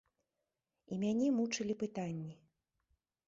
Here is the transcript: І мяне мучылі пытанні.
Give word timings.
І 0.95 0.97
мяне 1.03 1.27
мучылі 1.39 1.73
пытанні. 1.83 2.33